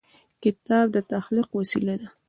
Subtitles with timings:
[0.43, 2.07] کتاب د تخلیق وسیله ده.